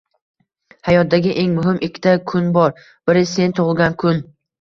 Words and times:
«Hayotdagi 0.87 1.33
eng 1.41 1.51
muhim 1.57 1.77
ikkita 1.87 2.13
kun 2.31 2.47
bor, 2.55 2.73
biri 3.11 3.23
sen 3.33 3.55
tug‘ilgan 3.61 3.99
kun 4.05 4.19